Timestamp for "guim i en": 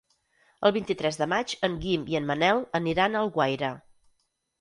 1.83-2.25